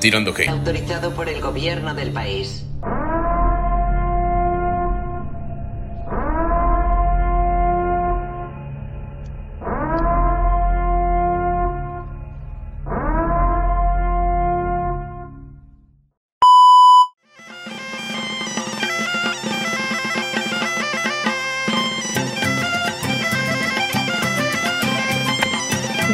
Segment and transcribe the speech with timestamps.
[0.00, 0.48] Tirando Hate.
[0.48, 2.64] Autorizado por el gobierno del país.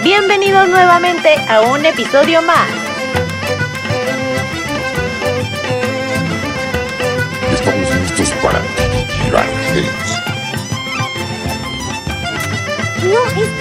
[0.02, 2.91] Bienvenidos nuevamente a un episodio más.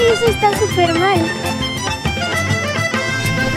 [0.02, 1.20] Que eso está súper mal.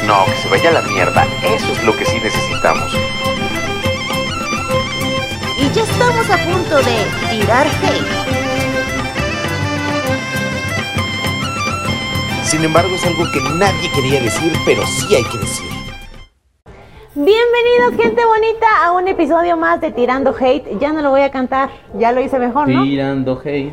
[0.07, 1.27] No, que se vaya a la mierda.
[1.43, 2.93] Eso es lo que sí necesitamos.
[5.59, 6.97] Y ya estamos a punto de
[7.31, 8.07] tirar hate.
[12.45, 15.71] Sin embargo, es algo que nadie quería decir, pero sí hay que decir.
[17.15, 20.79] Bienvenidos gente bonita a un episodio más de Tirando Hate.
[20.79, 22.83] Ya no lo voy a cantar, ya lo hice mejor, ¿no?
[22.83, 23.73] Tirando hate.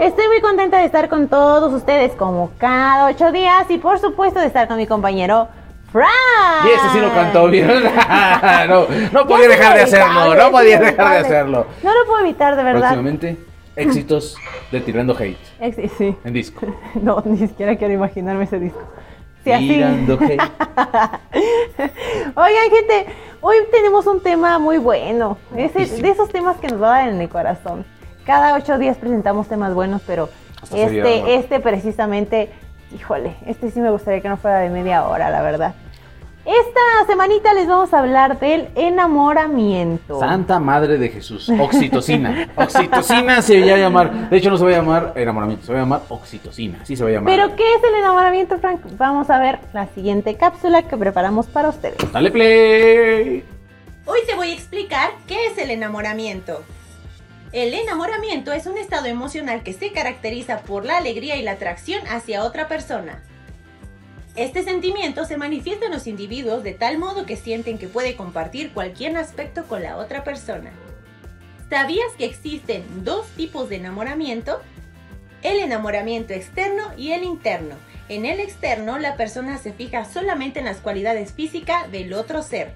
[0.00, 4.40] Estoy muy contenta de estar con todos ustedes como cada ocho días y por supuesto
[4.40, 5.48] de estar con mi compañero
[5.92, 6.10] Frank.
[6.64, 7.68] Y ese sí lo cantó bien.
[8.68, 11.66] no, no podía dejar es de hacerlo, no es podía dejar de hacerlo.
[11.82, 12.80] No lo puedo evitar, de verdad.
[12.80, 13.36] Próximamente,
[13.76, 14.36] éxitos
[14.72, 16.16] de Tirando Hate Ex- sí.
[16.24, 16.66] en disco.
[17.00, 18.80] No, ni siquiera quiero imaginarme ese disco.
[19.44, 19.68] Sí, así.
[19.68, 20.38] Tirando Hate.
[22.34, 23.06] Oigan, gente,
[23.40, 25.36] hoy tenemos un tema muy bueno.
[25.56, 27.84] Ese- de esos temas que nos va a dar en el corazón.
[28.24, 30.30] Cada ocho días presentamos temas buenos, pero
[30.62, 31.08] Hasta sería, ¿no?
[31.08, 32.50] este, este precisamente,
[32.94, 35.74] híjole, este sí me gustaría que no fuera de media hora, la verdad.
[36.46, 40.20] Esta semanita les vamos a hablar del enamoramiento.
[40.20, 41.48] Santa Madre de Jesús.
[41.48, 42.50] Oxitocina.
[42.56, 44.28] Oxitocina se va a llamar.
[44.28, 46.80] De hecho, no se va a llamar enamoramiento, se va a llamar oxitocina.
[46.82, 47.34] Así se va a llamar.
[47.34, 48.80] Pero, ¿qué es el enamoramiento, Frank?
[48.98, 51.96] Vamos a ver la siguiente cápsula que preparamos para ustedes.
[52.12, 53.42] Dale play.
[54.04, 56.62] Hoy te voy a explicar qué es el enamoramiento.
[57.54, 62.04] El enamoramiento es un estado emocional que se caracteriza por la alegría y la atracción
[62.08, 63.22] hacia otra persona.
[64.34, 68.72] Este sentimiento se manifiesta en los individuos de tal modo que sienten que puede compartir
[68.72, 70.72] cualquier aspecto con la otra persona.
[71.70, 74.60] ¿Sabías que existen dos tipos de enamoramiento?
[75.42, 77.76] El enamoramiento externo y el interno.
[78.08, 82.74] En el externo, la persona se fija solamente en las cualidades físicas del otro ser.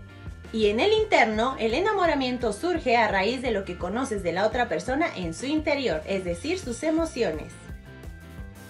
[0.52, 4.46] Y en el interno, el enamoramiento surge a raíz de lo que conoces de la
[4.46, 7.52] otra persona en su interior, es decir, sus emociones.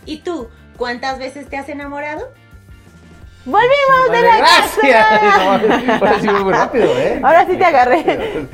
[0.05, 2.29] ¿Y tú, cuántas veces te has enamorado?
[3.45, 5.19] ¡Volvimos de Vale, la cápsula!
[5.23, 6.03] gracias.
[6.03, 7.21] Ahora sí muy rápido, ¿eh?
[7.23, 8.03] Ahora sí te agarré,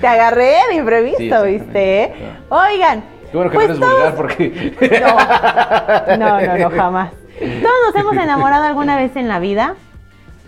[0.01, 1.43] te agarré de imprevisto.
[1.45, 2.13] ¿viste?
[2.51, 5.01] Oigan, Qué bueno que pues no eres todos- vulgar porque.
[5.01, 7.13] No, no, no, no, jamás.
[7.39, 9.75] Todos nos hemos enamorado alguna vez en la vida.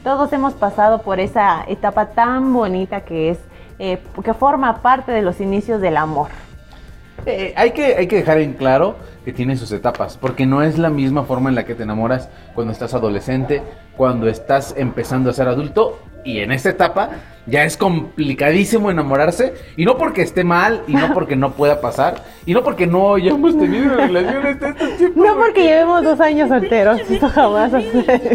[0.06, 3.38] Todos hemos pasado por esa etapa tan bonita que es,
[3.80, 6.28] eh, que forma parte de los inicios del amor.
[7.26, 10.78] Eh, hay, que, hay que dejar en claro que tiene sus etapas, porque no es
[10.78, 13.64] la misma forma en la que te enamoras cuando estás adolescente,
[13.96, 17.10] cuando estás empezando a ser adulto, y en esta etapa
[17.46, 22.24] ya es complicadísimo enamorarse, y no porque esté mal, y no porque no pueda pasar,
[22.44, 25.24] y no porque no hayamos tenido relaciones de este tipo.
[25.24, 27.72] No porque llevemos dos años solteros, eso jamás.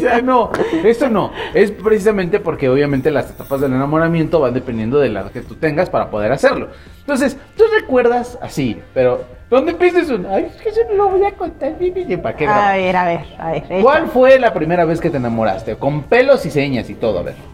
[0.02, 0.52] Ya no,
[0.84, 1.32] esto no.
[1.54, 5.90] Es precisamente porque obviamente las etapas del enamoramiento van dependiendo de la que tú tengas
[5.90, 6.70] para poder hacerlo.
[7.00, 10.26] Entonces, tú recuerdas así, pero ¿dónde empiezas un?
[10.28, 11.74] Ay, es que eso no lo voy a contar
[12.22, 13.64] ¿para qué A ver, a ver, a ver.
[13.82, 15.76] ¿Cuál fue la primera vez que te enamoraste?
[15.76, 17.51] Con pelos y señas y todo, a ver.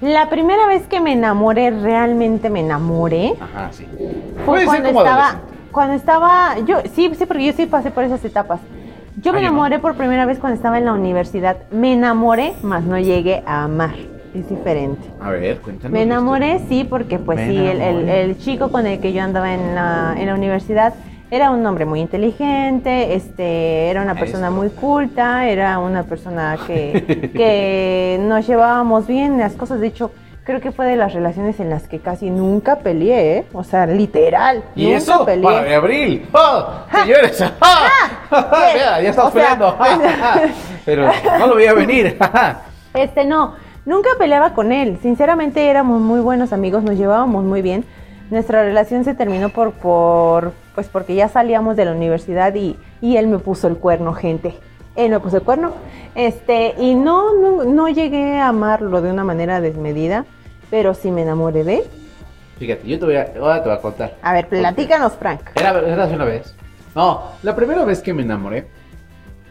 [0.00, 3.86] La primera vez que me enamoré, realmente me enamoré, Ajá, sí.
[4.46, 5.40] fue cuando estaba,
[5.70, 8.60] cuando estaba, yo sí, sí, porque yo sí pasé por esas etapas.
[9.20, 9.48] Yo me no.
[9.48, 11.58] enamoré por primera vez cuando estaba en la universidad.
[11.70, 13.94] Me enamoré, más no llegué a amar.
[14.34, 15.02] Es diferente.
[15.20, 15.92] A ver, cuéntanos.
[15.92, 19.22] Me enamoré, sí, porque pues Me sí, el, el- el chico con el que yo
[19.22, 20.94] andaba en la, en la universidad
[21.30, 27.30] era un hombre muy inteligente, este, era una persona muy culta, era una persona que,
[27.36, 29.80] que nos llevábamos bien las cosas.
[29.80, 30.10] De hecho,
[30.44, 33.46] creo que fue de las relaciones en las que casi nunca peleé, ¿eh?
[33.52, 35.24] o sea, literal, ¿Y nunca eso?
[35.24, 35.44] peleé.
[35.44, 36.26] Para de abril.
[36.32, 36.66] ¡Oh!
[36.92, 37.44] Señores.
[37.60, 37.88] ¡Ah!
[38.74, 39.78] Mira, ya estamos O sea, peleando.
[40.84, 42.16] Pero no lo veía venir.
[42.92, 43.54] Este no,
[43.86, 44.98] nunca peleaba con él.
[45.00, 47.84] Sinceramente éramos muy buenos amigos, nos llevábamos muy bien.
[48.30, 53.16] Nuestra relación se terminó por, por pues porque ya salíamos de la universidad y, y
[53.16, 54.54] él me puso el cuerno, gente.
[54.94, 55.72] Él me puso el cuerno.
[56.14, 60.26] Este, y no, no, no llegué a amarlo de una manera desmedida,
[60.70, 61.84] pero sí me enamoré de él.
[62.58, 64.16] Fíjate, yo te voy a, ahora te voy a contar.
[64.22, 65.40] A ver, platícanos, Frank.
[65.56, 66.54] Era, era una vez.
[66.94, 68.66] No, la primera vez que me enamoré,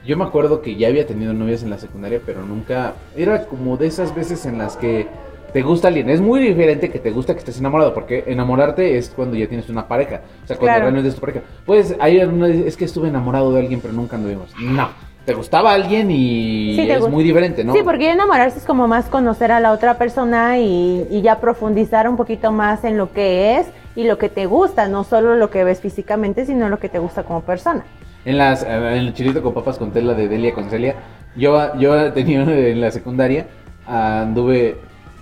[0.05, 2.93] yo me acuerdo que ya había tenido novias en la secundaria, pero nunca.
[3.15, 5.07] Era como de esas veces en las que
[5.53, 6.09] te gusta alguien.
[6.09, 9.69] Es muy diferente que te gusta que estés enamorado, porque enamorarte es cuando ya tienes
[9.69, 10.21] una pareja.
[10.43, 10.81] O sea, cuando Claro.
[10.83, 11.41] realmente es tu pareja.
[11.65, 11.95] Pues
[12.31, 14.53] una, es que estuve enamorado de alguien, pero nunca anduvimos.
[14.59, 14.89] No,
[15.25, 17.73] te gustaba alguien y Sí, es muy diferente, ¿no?
[17.73, 22.07] Sí, porque enamorarse es como más conocer a la otra persona y, y ya profundizar
[22.09, 25.49] un poquito más en lo que es y lo que te gusta, no solo lo
[25.49, 27.83] que ves físicamente, sino lo que te gusta como persona.
[28.25, 30.95] En las en el chilito con papas con tela de Delia con Celia,
[31.35, 33.47] yo, yo tenía en la secundaria,
[33.87, 34.77] anduve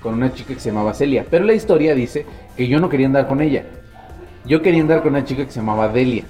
[0.07, 2.25] con una chica que se llamaba Celia, pero la historia dice
[2.55, 3.65] que yo no quería andar con ella.
[4.45, 6.23] Yo quería andar con una chica que se llamaba Delia.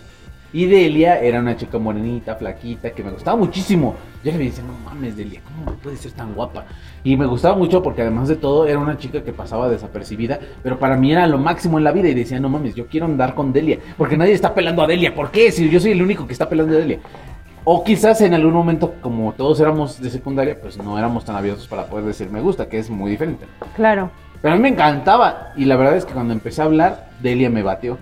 [0.51, 3.95] Y Delia era una chica morenita, flaquita, que me gustaba muchísimo.
[4.24, 6.65] Yo le decía, no mames, Delia, ¿cómo puede ser tan guapa?
[7.03, 10.80] Y me gustaba mucho porque además de todo era una chica que pasaba desapercibida, pero
[10.80, 13.35] para mí era lo máximo en la vida y decía, no mames, yo quiero andar
[13.35, 15.13] con Delia, porque nadie está pelando a Delia.
[15.13, 15.51] ¿Por qué?
[15.51, 16.97] Si yo soy el único que está pelando a Delia.
[17.69, 21.67] O quizás en algún momento, como todos éramos de secundaria, pues no éramos tan abiertos
[21.67, 23.45] para poder decir me gusta, que es muy diferente.
[23.75, 24.09] Claro.
[24.41, 25.51] Pero a mí me encantaba.
[25.57, 27.97] Y la verdad es que cuando empecé a hablar, Delia me batió.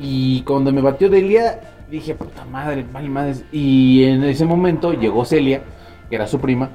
[0.00, 3.44] Y cuando me batió Delia, dije, puta madre, vale madres.
[3.52, 5.62] Y en ese momento llegó Celia,
[6.10, 6.70] que era su prima.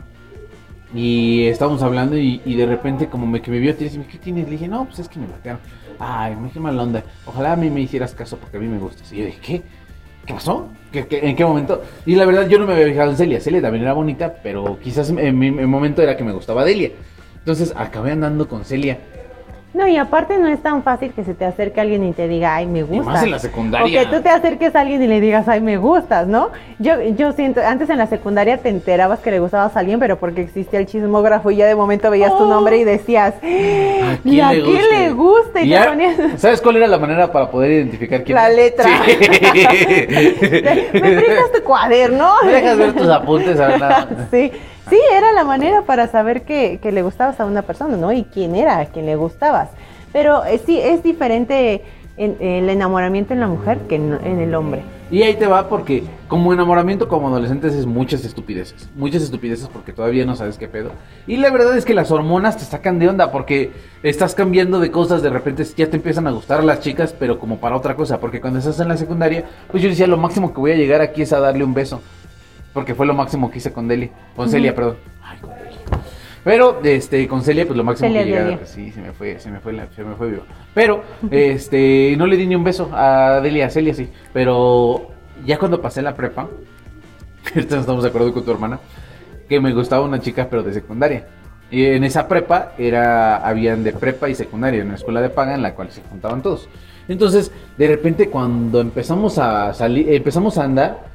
[0.95, 4.45] Y estábamos hablando y, y de repente como me, que me vio, dice, ¿qué tienes?
[4.45, 5.59] Le dije, no, pues es que me batearon.
[5.99, 7.03] Ay, me qué mala onda.
[7.25, 9.11] Ojalá a mí me hicieras caso porque a mí me gustas.
[9.11, 9.61] Y yo dije, ¿qué?
[10.25, 10.67] ¿Qué pasó?
[10.91, 11.81] ¿Qué, qué- en qué momento?
[12.05, 13.39] Y la verdad yo no me había fijado en Celia.
[13.39, 16.91] Celia también era bonita, pero quizás en mi, mi momento era que me gustaba Delia.
[17.39, 18.99] Entonces acabé andando con Celia.
[19.73, 22.55] No, y aparte no es tan fácil que se te acerque alguien y te diga,
[22.55, 23.11] ay, me gusta.
[23.11, 24.01] más en la secundaria.
[24.01, 26.49] O que tú te acerques a alguien y le digas, ay, me gustas, ¿no?
[26.79, 30.17] Yo, yo siento, antes en la secundaria te enterabas que le gustabas a alguien, pero
[30.17, 34.41] porque existía el chismógrafo y ya de momento veías tu nombre y decías, ¿A ¿y
[34.41, 35.61] a quién le gusta?
[35.61, 36.17] Y, te ponías...
[36.37, 38.83] ¿Sabes cuál era la manera para poder identificar quién La letra.
[39.05, 39.11] Sí.
[40.93, 42.33] ¿Me prestas tu cuaderno?
[42.43, 43.59] ¿Me dejas ver tus apuntes?
[43.59, 44.07] A ver, nada?
[44.29, 44.51] Sí,
[44.89, 48.11] sí, era la manera para saber que, que le gustabas a una persona, ¿no?
[48.11, 49.69] Y quién era a quien le gustabas.
[50.13, 51.83] Pero eh, sí, es diferente
[52.17, 54.81] en- el enamoramiento en la mujer que en, en el hombre.
[55.09, 58.89] Y ahí te va porque como enamoramiento como adolescentes es muchas estupideces.
[58.95, 60.91] Muchas estupideces porque todavía no sabes qué pedo.
[61.27, 63.71] Y la verdad es que las hormonas te sacan de onda porque
[64.03, 65.21] estás cambiando de cosas.
[65.21, 68.19] De repente ya te empiezan a gustar las chicas, pero como para otra cosa.
[68.21, 71.01] Porque cuando estás en la secundaria, pues yo decía lo máximo que voy a llegar
[71.01, 72.01] aquí es a darle un beso.
[72.73, 74.09] Porque fue lo máximo que hice con Deli.
[74.35, 74.97] Con Celia, perdón.
[75.23, 75.75] Ay, con Deli.
[76.43, 78.65] Pero este, con Celia, pues lo máximo Celia, que llegué a- Delia.
[78.65, 80.43] Sí, se me fue, se me fue, la- se me fue vivo.
[80.73, 84.09] Pero, este, no le di ni un beso a Delia, a Celia sí.
[84.33, 85.09] Pero
[85.45, 86.47] ya cuando pasé la prepa,
[87.55, 88.79] estamos de acuerdo con tu hermana,
[89.49, 91.27] que me gustaba una chica, pero de secundaria.
[91.69, 95.61] Y en esa prepa era, habían de prepa y secundaria, una escuela de paga en
[95.61, 96.67] la cual se juntaban todos.
[97.07, 101.10] Entonces, de repente cuando empezamos a salir, empezamos a andar,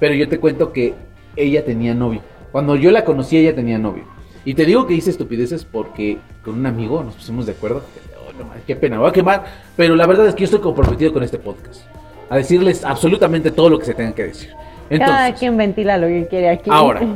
[0.00, 0.94] pero yo te cuento que
[1.36, 2.20] ella tenía novio.
[2.52, 4.04] Cuando yo la conocí, ella tenía novio.
[4.44, 7.82] Y te digo que hice estupideces porque con un amigo nos pusimos de acuerdo.
[8.18, 9.44] Oh, no, qué pena, me voy a quemar.
[9.76, 11.82] Pero la verdad es que yo estoy comprometido con este podcast.
[12.30, 14.50] A decirles absolutamente todo lo que se tenga que decir.
[14.90, 16.70] Cada Entonces, quien ventila lo que quiere aquí.
[16.70, 17.00] ahora.
[17.00, 17.06] No,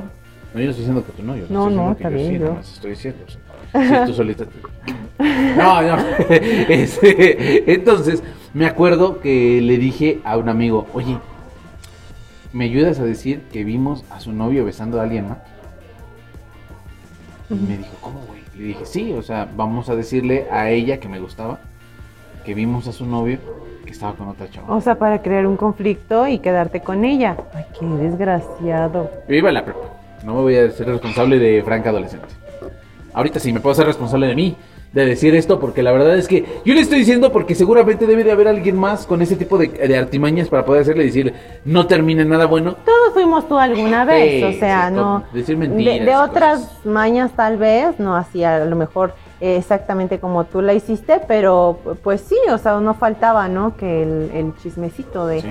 [0.55, 2.47] yo no estoy diciendo que tú no, yo No, no, está yo bien, sí, yo.
[2.47, 3.25] nomás estoy diciendo.
[3.27, 3.31] o
[3.81, 5.25] sea, sí, tú solita te-
[5.59, 5.97] No, no.
[6.69, 8.23] Este, entonces,
[8.55, 11.19] me acuerdo que le dije a un amigo, oye,
[12.53, 15.39] ¿me ayudas a decir que vimos a su novio besando a alguien más?
[17.51, 18.41] Y me dijo, ¿cómo, güey?
[18.57, 21.61] Le dije, sí, o sea, vamos a decirle a ella que me gustaba,
[22.45, 23.39] que vimos a su novio
[23.85, 24.75] que estaba con otra chava.
[24.75, 27.37] O sea, para crear un conflicto y quedarte con ella.
[27.55, 29.11] Ay, qué desgraciado.
[29.29, 29.81] Yo iba a la prepa.
[30.25, 32.27] No me voy a ser responsable de Franca adolescente.
[33.15, 34.57] Ahorita sí me puedo ser responsable de mí,
[34.93, 38.25] de decir esto, porque la verdad es que yo le estoy diciendo porque seguramente debe
[38.25, 41.87] de haber alguien más con ese tipo de, de artimañas para poder hacerle decir no
[41.87, 42.75] termine nada bueno.
[42.85, 45.25] Todos fuimos tú alguna vez, Sí, o sea, sí, no.
[45.33, 46.87] decir de, mentiras de otras cosas.
[46.87, 51.79] mañas tal vez, no hacía a lo mejor eh, exactamente como tú la hiciste, pero
[52.03, 53.77] pues sí, o sea, no faltaba, ¿no?
[53.77, 55.49] Que el, el chismecito de, Sí.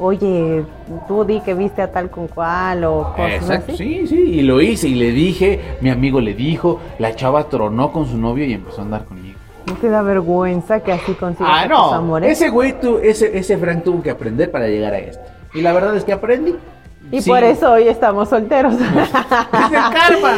[0.00, 0.64] Oye,
[1.06, 3.76] tú di que viste a tal con cual o cosas Exacto, así.
[3.76, 7.92] sí, sí, y lo hice y le dije, mi amigo le dijo, la chava tronó
[7.92, 9.38] con su novio y empezó a andar conmigo.
[9.66, 12.32] No te da vergüenza que así consigas Ah, a tus no, amores.
[12.32, 15.22] ese güey, tu- ese, ese Frank tuvo que aprender para llegar a esto.
[15.54, 16.54] Y la verdad es que aprendí.
[17.12, 17.28] Y Sí.
[17.30, 18.74] por eso hoy estamos solteros.
[18.74, 18.92] Es el
[19.72, 20.34] karma.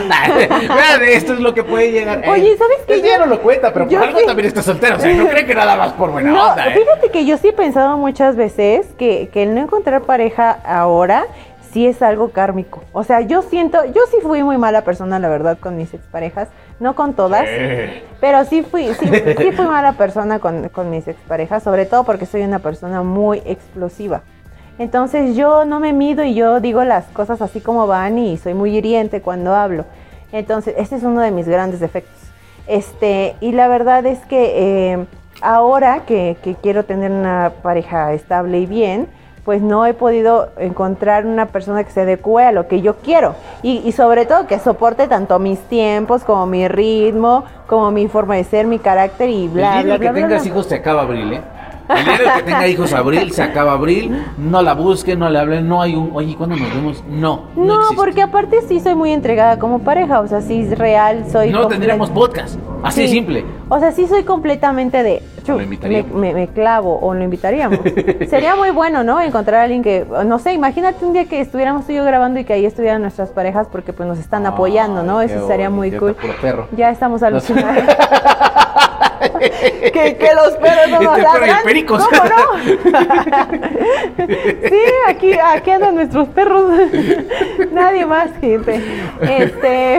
[0.75, 2.23] Vean, esto es lo que puede llegar.
[2.29, 2.95] Oye, ¿sabes qué?
[2.97, 4.97] Este ya no lo cuenta, pero por algo sí- también está soltero.
[4.97, 6.75] O sea, no cree que nada más por buena No, onda, ¿eh?
[6.79, 11.25] fíjate que yo sí he pensado muchas veces que, que el no encontrar pareja ahora
[11.73, 12.83] sí es algo kármico.
[12.93, 16.49] O sea, yo siento, yo sí fui muy mala persona, la verdad, con mis exparejas.
[16.81, 17.45] No con todas,
[18.21, 19.07] pero sí fui, sí,
[19.39, 23.41] sí fui mala persona con, con mis exparejas, sobre todo porque soy una persona muy
[23.47, 24.23] explosiva.
[24.79, 28.55] Entonces yo no me mido y yo digo las cosas así como van y soy
[28.55, 29.85] muy hiriente cuando hablo.
[30.33, 32.19] Entonces, ese es uno de mis grandes defectos.
[32.67, 35.07] Este, y la verdad es que eh,
[35.43, 39.09] ahora que, que quiero tener una pareja estable y bien,
[39.45, 43.35] pues no he podido encontrar una persona que se adecue a lo que yo quiero.
[43.63, 48.37] Y, y sobre todo que soporte tanto mis tiempos, como mi ritmo, como mi forma
[48.37, 51.03] de ser, mi carácter y bla, el día que bla, bla, tengas hijos se acaba
[51.03, 51.41] abril, ¿eh?
[51.99, 55.29] El día en el que tenga hijos abril, se acaba abril, no la busquen, no
[55.29, 57.05] le hablen, no hay un, oye, ¿cuándo nos vemos?
[57.09, 57.97] No, no, No, existe.
[57.97, 61.51] porque aparte sí soy muy entregada como pareja, o sea, sí es real, soy...
[61.51, 63.15] no comple- tendríamos podcast, así de Sí.
[63.15, 63.45] simple.
[63.75, 65.23] O sea, sí soy completamente de...
[65.47, 67.79] Lo me, me- me clavo o lo invitaríamos.
[68.29, 69.19] Sería muy bueno, ¿no?
[69.19, 72.39] Encontrar a alguien que, no sé, imagínate un día que estuviéramos tú y yo grabando
[72.39, 75.21] y que ahí estuvieran nuestras parejas porque pues nos están apoyando, ¿no?
[75.21, 76.15] Ay, Eso sería muy cool.
[76.43, 76.69] perro.
[76.77, 77.81] Ya estamos alucinando.
[79.93, 81.63] que, que los perros no nos Este.
[81.87, 82.59] ¿Cómo no?
[84.69, 86.65] sí, aquí, aquí andan nuestros perros.
[87.73, 88.81] Nadie más, gente.
[89.21, 89.97] Este,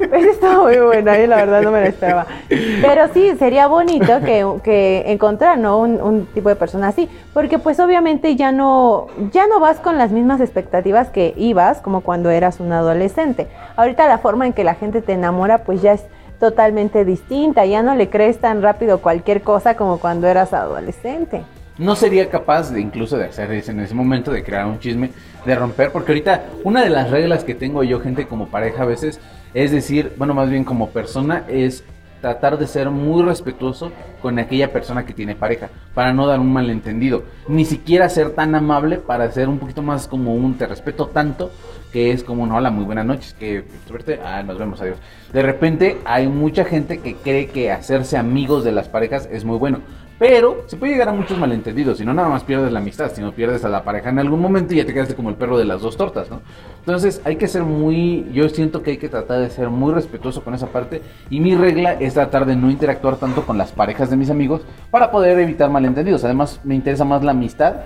[0.00, 2.26] esa está muy buena, y la verdad no me la esperaba.
[2.48, 5.78] Pero sí, sería bonito que, que encontrar, ¿no?
[5.78, 7.08] Un, un tipo de persona así.
[7.32, 12.00] Porque pues obviamente ya no, ya no vas con las mismas expectativas que ibas como
[12.00, 13.48] cuando eras un adolescente.
[13.76, 16.04] Ahorita la forma en que la gente te enamora pues ya es
[16.40, 17.64] totalmente distinta.
[17.64, 21.42] Ya no le crees tan rápido cualquier cosa como cuando eras adolescente.
[21.76, 25.10] No sería capaz de incluso de hacer eso en ese momento, de crear un chisme,
[25.44, 28.86] de romper, porque ahorita una de las reglas que tengo yo, gente como pareja a
[28.86, 29.20] veces,
[29.54, 31.82] es decir, bueno, más bien como persona, es
[32.24, 36.54] tratar de ser muy respetuoso con aquella persona que tiene pareja, para no dar un
[36.54, 41.08] malentendido, ni siquiera ser tan amable para ser un poquito más como un te respeto
[41.08, 41.50] tanto,
[41.92, 44.96] que es como un hola, muy buenas noches, que suerte, ah, nos vemos, adiós.
[45.34, 49.58] De repente hay mucha gente que cree que hacerse amigos de las parejas es muy
[49.58, 49.80] bueno.
[50.18, 53.32] Pero se puede llegar a muchos malentendidos, si no nada más pierdes la amistad, sino
[53.32, 55.64] pierdes a la pareja en algún momento y ya te quedaste como el perro de
[55.64, 56.40] las dos tortas, ¿no?
[56.86, 60.44] Entonces hay que ser muy, yo siento que hay que tratar de ser muy respetuoso
[60.44, 61.00] con esa parte
[61.30, 64.60] y mi regla es tratar de no interactuar tanto con las parejas de mis amigos
[64.90, 66.24] para poder evitar malentendidos.
[66.24, 67.76] Además me interesa más la amistad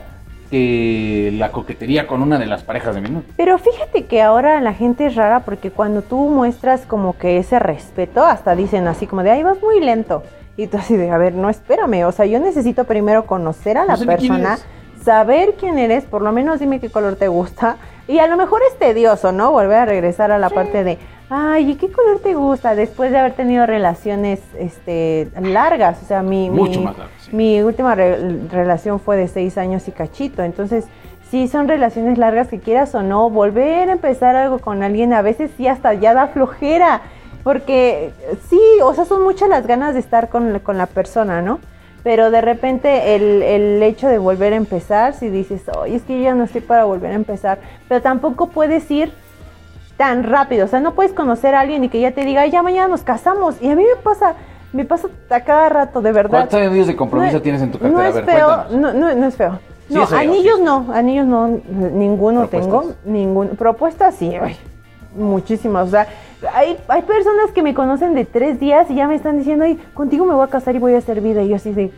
[0.51, 3.29] que la coquetería con una de las parejas de mi novio.
[3.37, 7.61] Pero fíjate que ahora la gente es rara porque cuando tú muestras como que ese
[7.61, 10.25] respeto, hasta dicen así como de, ay, vas muy lento.
[10.57, 13.85] Y tú así de, a ver, no, espérame, o sea, yo necesito primero conocer a
[13.85, 14.59] la No sé ni quién persona,
[15.05, 17.77] saber quién eres, por lo menos dime qué color te gusta.
[18.09, 19.53] Y a lo mejor es tedioso, ¿no?
[19.53, 20.99] Volver a regresar a la parte de,
[21.31, 22.75] ay, ¿y qué color te gusta?
[22.75, 26.49] Después de haber tenido relaciones este, largas, o sea, mi...
[26.51, 27.37] Mucho mi- más largas, sí.
[27.37, 30.87] mi última re- relación fue de seis años y cachito, entonces
[31.31, 35.21] sí son relaciones largas que quieras o no, volver a empezar algo con alguien a
[35.21, 37.03] veces sí hasta ya da flojera,
[37.45, 38.13] porque
[38.49, 41.59] sí, o sea, son muchas las ganas de estar con, con la persona, ¿no?
[42.09, 46.17] Pero de repente el, el hecho de volver a empezar, si dices, oye, es que
[46.17, 49.13] yo ya no estoy para volver a empezar, pero tampoco puedes ir
[49.99, 50.65] tan rápido.
[50.65, 52.89] O sea, no puedes conocer a alguien y que ya te diga, "Ay, ya mañana
[52.89, 53.61] nos casamos.
[53.61, 54.37] Y a mí me pasa,
[54.73, 56.49] me pasa a cada rato, de verdad.
[56.49, 57.99] ¿Cuántos años de compromiso No tienes en tu cartera?
[58.01, 59.59] No a es ver, feo, no, no, no es feo.
[59.91, 62.81] No, anillos no, anillos no, ninguno ¿Propuestas?
[62.81, 64.57] tengo, ningún propuestas sí, ay,
[65.19, 66.07] muchísimas, o sea,
[66.55, 69.79] hay, hay personas que me conocen de tres días y ya me están diciendo, ay,
[69.95, 71.91] contigo me voy a casar y voy a hacer vida, y yo así de,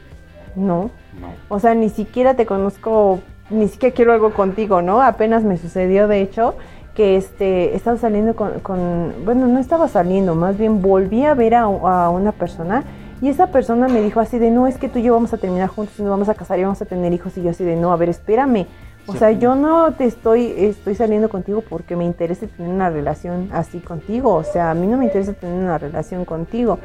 [0.57, 1.29] no, No.
[1.49, 5.01] o sea, ni siquiera te conozco, ni siquiera quiero algo contigo, ¿no?
[5.03, 6.55] Apenas me sucedió, de hecho,
[6.95, 11.55] que este, estaba saliendo con, con- bueno, no estaba saliendo, más bien volví a ver
[11.55, 12.83] a, a una persona
[13.23, 15.37] y esa persona me dijo así de, no, es que tú y yo vamos a
[15.37, 17.63] terminar juntos y nos vamos a casar y vamos a tener hijos y yo así
[17.65, 18.67] de, no, a ver, espérame.
[19.11, 23.49] O sea, yo no te estoy, estoy saliendo contigo porque me interesa tener una relación
[23.53, 24.35] así contigo.
[24.35, 26.79] O sea, a mí no me interesa tener una relación contigo.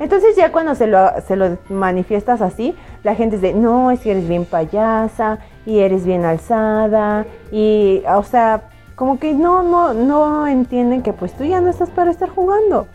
[0.00, 4.12] Entonces ya cuando se lo, se lo manifiestas así, la gente dice, no, es que
[4.12, 8.62] eres bien payasa y eres bien alzada y, o sea,
[8.94, 12.86] como que no, no, no entienden que pues tú ya no estás para estar jugando.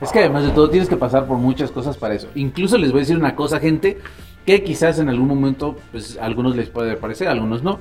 [0.00, 2.28] Es que además de todo tienes que pasar por muchas cosas para eso.
[2.34, 3.98] Incluso les voy a decir una cosa, gente,
[4.44, 7.78] que quizás en algún momento, pues a algunos les puede parecer, a algunos no.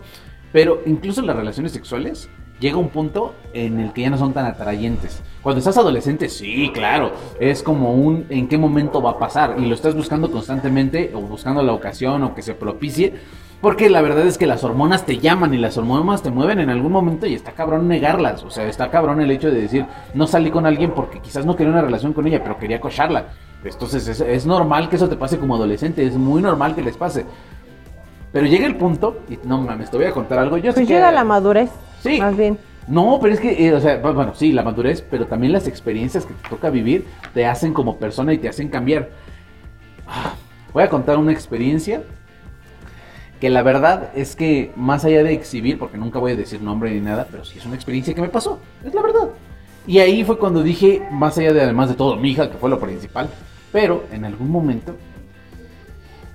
[0.51, 2.29] Pero incluso las relaciones sexuales
[2.61, 5.21] llega un punto en el que ya no son tan atrayentes.
[5.41, 9.65] Cuando estás adolescente, sí, claro, es como un en qué momento va a pasar y
[9.65, 13.15] lo estás buscando constantemente o buscando la ocasión o que se propicie.
[13.61, 16.71] Porque la verdad es que las hormonas te llaman y las hormonas te mueven en
[16.71, 18.43] algún momento y está cabrón negarlas.
[18.43, 21.55] O sea, está cabrón el hecho de decir, no salí con alguien porque quizás no
[21.55, 23.27] quería una relación con ella, pero quería cocharla.
[23.63, 26.97] Entonces es, es normal que eso te pase como adolescente, es muy normal que les
[26.97, 27.25] pase.
[28.31, 30.57] Pero llega el punto, y no mames, te voy a contar algo.
[30.57, 31.69] Yo sé Pues que- llega la madurez,
[32.01, 32.19] Sí.
[32.19, 32.57] más bien.
[32.87, 35.67] No, pero es que, eh, o sea, bu- bueno, sí, la madurez, pero también las
[35.67, 39.09] experiencias que te toca vivir te hacen como persona y te hacen cambiar.
[40.07, 40.33] Ah,
[40.73, 42.01] Voy a contar una experiencia
[43.41, 46.91] que la verdad es que más allá de exhibir, porque nunca voy a decir nombre
[46.91, 49.29] ni nada, pero sí es una experiencia que me pasó, es la verdad.
[49.85, 52.69] Y ahí fue cuando dije, más allá de además de todo, mi hija, que fue
[52.69, 53.29] lo principal,
[53.73, 54.95] Pero en algún momento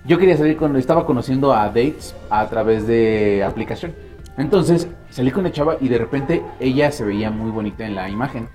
[0.06, 3.94] yo quería salir con, estaba conociendo a dates a través de aplicación.
[4.38, 8.08] Entonces salí con la chava y de repente ella se veía muy bonita en la
[8.08, 8.48] imagen.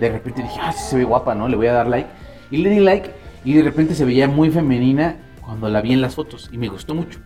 [0.00, 1.48] De repente dije, ah, se ve guapa, ¿no?
[1.48, 2.08] Le voy a dar like.
[2.50, 3.10] Y le di like
[3.44, 6.68] y de repente se veía muy femenina cuando la vi en las fotos y me
[6.68, 7.18] gustó mucho.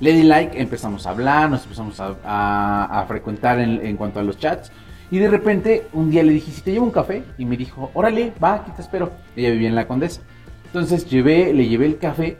[0.00, 4.22] Le di like, empezamos a hablar, nos empezamos a, a- frecuentar en, en cuanto a
[4.22, 4.70] los chats.
[5.10, 7.90] Y de repente un día le dije, si te llevo un café, y me dijo,
[7.94, 9.12] órale, va, aquí te espero.
[9.36, 10.20] Ella vivía en la Condesa.
[10.66, 12.36] Entonces llevé, le llevé el café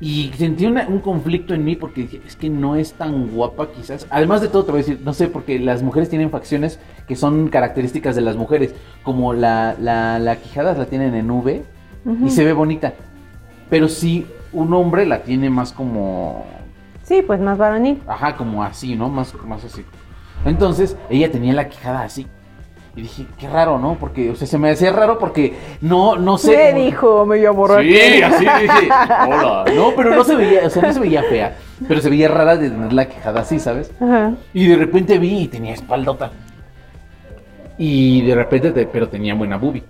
[0.00, 3.68] y sentí una- un conflicto en mí porque dije, es que no es tan guapa
[3.72, 4.06] quizás.
[4.10, 7.16] Además de todo, te voy a decir, no sé, porque las mujeres tienen facciones que
[7.16, 11.62] son características de las mujeres, como la, la, la quijada la tienen en V
[12.24, 12.92] y se ve bonita.
[13.70, 16.44] Pero si un hombre la tiene más como
[17.02, 18.00] Sí, pues más varonil.
[18.06, 19.08] Ajá, como así, ¿no?
[19.10, 19.84] Más, más así.
[20.44, 22.26] Entonces, ella tenía la quijada así.
[22.96, 23.96] Y dije, qué raro, ¿no?
[23.98, 26.52] Porque, o sea, se me hacía raro porque no, no sé.
[26.52, 27.26] ¿Qué cómo- dijo?
[27.26, 28.88] Me llamo Sí, así dije.
[29.28, 29.64] Hola.
[29.74, 31.56] No, pero no se veía, o sea, no se veía fea.
[31.88, 33.90] Pero se veía rara de tener la quijada así, ¿sabes?
[34.00, 34.34] Ajá.
[34.52, 36.30] Y de repente vi y tenía espaldota.
[37.78, 39.82] Y de repente, te- pero tenía buena boobie.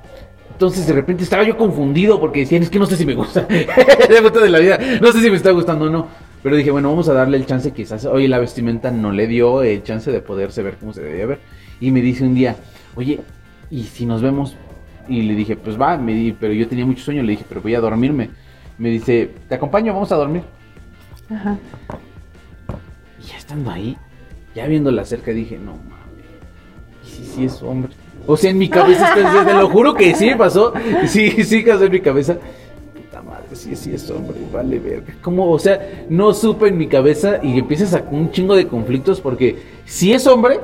[0.52, 3.40] Entonces de repente estaba yo confundido porque decían, es que no sé si me gusta.
[3.49, 6.06] de la vida, no sé si me está gustando o no.
[6.42, 8.04] Pero dije, bueno, vamos a darle el chance quizás.
[8.06, 11.40] Oye, la vestimenta no le dio el chance de poderse ver como se debía ver.
[11.80, 12.56] Y me dice un día,
[12.96, 13.20] oye,
[13.70, 14.56] ¿y si nos vemos?
[15.08, 17.22] Y le dije, pues va, me di, pero yo tenía mucho sueño.
[17.22, 18.30] Le dije, pero voy a dormirme.
[18.78, 20.42] Me dice, te acompaño, vamos a dormir.
[21.30, 21.58] Ajá.
[23.20, 23.96] Y ya estando ahí,
[24.54, 25.94] ya viéndola cerca, dije, no mames.
[27.04, 27.92] ¿Y si sí es hombre?
[28.26, 30.72] O sea, en mi cabeza, te, te lo juro que sí me pasó.
[31.06, 32.38] Sí, sí pasó en mi cabeza.
[32.94, 35.14] Puta madre, sí, sí es hombre, vale verga.
[35.20, 39.21] Como, o sea, no supe en mi cabeza y empiezas a un chingo de conflictos
[39.21, 40.60] porque si es hombre,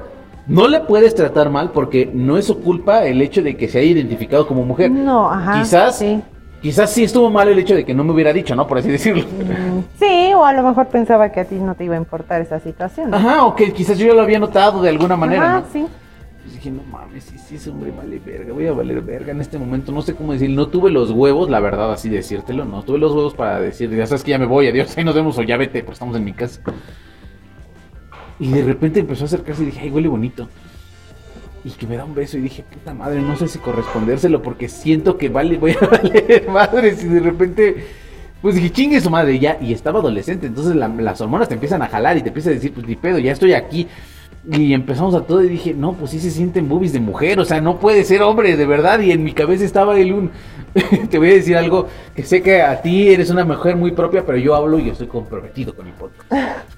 [0.47, 3.79] no le puedes tratar mal porque no es su culpa el hecho de que se
[3.79, 4.91] haya identificado como mujer.
[4.91, 5.61] No, ajá.
[5.61, 6.21] Quizás, Sí.
[6.63, 8.67] quizás sí estuvo mal el hecho de que no me hubiera dicho, ¿no?
[8.67, 9.25] Por así decirlo.
[9.99, 12.59] Sí, o a lo mejor pensaba que a ti no te iba a importar esa
[12.61, 13.15] situación.
[13.15, 15.67] Ajá, o que quizás yo ya lo había notado de alguna manera, Ajá, ¿no?
[15.73, 15.87] sí.
[16.43, 19.43] Pues dije, no mames, sí, sí, ese hombre vale verga, voy a valer verga en
[19.43, 22.83] este momento, no sé cómo decir, no tuve los huevos, la verdad, así decírtelo, no
[22.83, 25.37] tuve los huevos para decir, ya sabes que ya me voy, adiós, ahí nos vemos
[25.37, 26.63] o ya vete, pues estamos en mi casa.
[28.41, 30.49] Y de repente empezó a acercarse y dije, ay, huele bonito.
[31.63, 34.69] Y que me da un beso y dije, puta madre, no sé si correspondérselo porque
[34.69, 37.87] siento que vale, voy a valer madres y de repente...
[38.41, 41.83] Pues dije, chingue su madre, ya, y estaba adolescente, entonces la- las hormonas te empiezan
[41.83, 43.87] a jalar y te empiezan a decir, pues ni pedo, ya estoy aquí.
[44.51, 47.45] Y empezamos a todo y dije, no, pues sí se sienten boobies de mujer, o
[47.45, 49.01] sea, no puede ser hombre, de verdad.
[49.01, 50.31] Y en mi cabeza estaba el un...
[51.11, 54.25] Te voy a decir algo que sé que a ti eres una mujer muy propia,
[54.25, 56.31] pero yo hablo y yo estoy comprometido con mi podcast.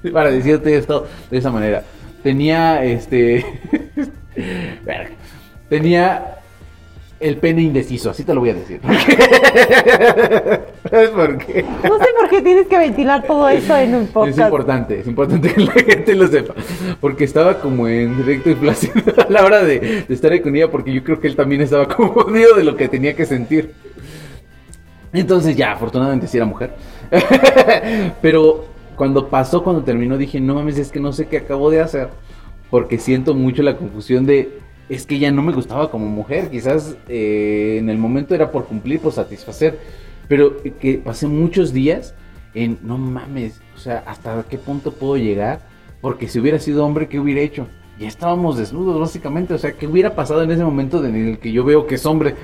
[0.13, 1.83] Para decirte esto de esa manera.
[2.23, 3.45] Tenía, este...
[5.69, 6.37] Tenía
[7.19, 8.81] el pene indeciso, así te lo voy a decir.
[10.91, 11.63] ¿Sabes por qué?
[11.85, 14.39] No sé por qué tienes que ventilar todo eso en un Es podcast.
[14.41, 16.55] importante, es importante que la gente lo sepa.
[17.01, 20.57] Porque estaba como en directo y plácido a la hora de, de estar ahí con
[20.57, 23.73] ella, porque yo creo que él también estaba confundido de lo que tenía que sentir.
[25.13, 26.75] Entonces ya, afortunadamente sí era mujer.
[28.23, 28.65] Pero
[28.97, 32.09] cuando pasó, cuando terminó, dije, no mames, es que no sé qué acabo de hacer.
[32.71, 36.51] Porque siento mucho la confusión de, es que ya no me gustaba como mujer.
[36.51, 39.79] Quizás eh, en el momento era por cumplir, por satisfacer.
[40.29, 42.15] Pero que pasé muchos días
[42.55, 45.61] en, no mames, o sea, ¿hasta qué punto puedo llegar?
[46.01, 47.67] Porque si hubiera sido hombre, ¿qué hubiera hecho?
[47.99, 49.55] Ya estábamos desnudos, básicamente.
[49.55, 52.07] O sea, ¿qué hubiera pasado en ese momento en el que yo veo que es
[52.07, 52.35] hombre?